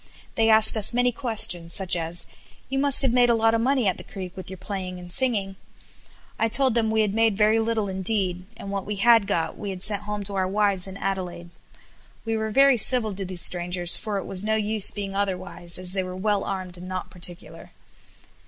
[0.33, 2.25] They asked us many questions such as
[2.69, 5.13] "You must have made a lot of money at the Creek with your playing and
[5.13, 5.57] singing."
[6.39, 9.69] I told them we had made very little indeed, and what we had got we
[9.69, 11.51] had sent home to our wives in Adelaide.
[12.25, 15.93] We were very civil to these strangers for it was no use being otherwise, as
[15.93, 17.69] they were well armed and not particular.